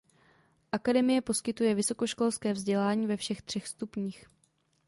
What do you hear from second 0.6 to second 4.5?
Akademie poskytuje vysokoškolské vzdělání ve všech třech stupních.